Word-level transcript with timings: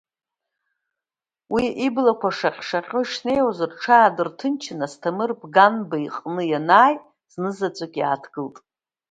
Уи 1.53 1.65
иблақәа 1.85 2.29
шаҟь-шаҟьо 2.37 2.99
ишнеиуаз 3.03 3.59
рҽаадырҭынчын, 3.69 4.79
Асҭамыр 4.85 5.31
Бганба 5.39 5.97
иҟны 5.99 6.43
ианааи, 6.51 6.95
зынзаҵәык 7.33 7.93
иааҭгылт. 7.97 8.55